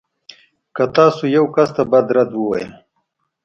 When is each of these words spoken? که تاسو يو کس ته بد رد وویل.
که 0.75 0.83
تاسو 0.95 1.23
يو 1.35 1.45
کس 1.55 1.69
ته 1.75 1.83
بد 1.91 2.07
رد 2.15 2.31
وویل. 2.35 2.69